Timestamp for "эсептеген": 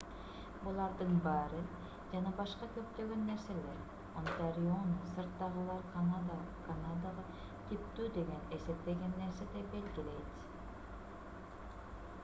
8.59-9.15